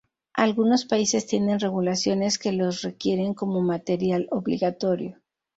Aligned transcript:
Algunos 0.33 0.85
países 0.85 1.27
tienen 1.27 1.59
regulaciones 1.59 2.39
que 2.39 2.51
los 2.53 2.81
requieren 2.81 3.35
como 3.35 3.61
material 3.61 4.27
obligatorio. 4.31 5.19